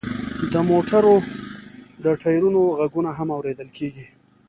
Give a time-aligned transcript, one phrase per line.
[0.53, 1.15] د موټرو
[2.03, 4.07] د ټیرونو غږونه هم اوریدل کیږي